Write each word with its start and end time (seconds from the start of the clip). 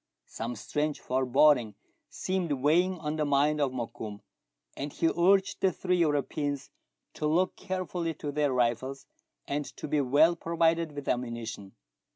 Some 0.25 0.55
strange 0.55 0.99
foreboding 0.99 1.75
seemed 2.09 2.51
weighing 2.53 2.97
on 2.97 3.17
the 3.17 3.23
mind 3.23 3.61
of 3.61 3.71
Mokoum, 3.71 4.21
and 4.75 4.91
he 4.91 5.09
urged 5.09 5.61
the 5.61 5.71
three 5.71 5.97
Europeans 5.97 6.71
to 7.13 7.27
look 7.27 7.55
carefully 7.55 8.15
to 8.15 8.31
their 8.31 8.51
rifles 8.51 9.05
and 9.47 9.63
to 9.77 9.87
be 9.87 10.01
well 10.01 10.35
provided 10.35 10.93
with 10.93 11.05
ammu 11.05 11.29
nition. 11.29 11.73